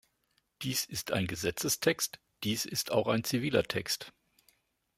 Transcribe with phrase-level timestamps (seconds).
[0.63, 4.13] Dies ist ein Gesetzestext, dies ist auch ein ziviler Text.